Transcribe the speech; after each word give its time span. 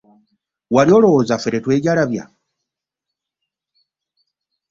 Wali 0.75 0.91
olowooza 0.97 1.35
ffe 1.41 1.59
twejalabya. 1.63 2.23